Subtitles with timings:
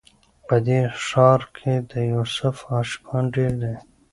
[0.47, 3.75] په دې ښار کي د یوسف عاشقان ډیر دي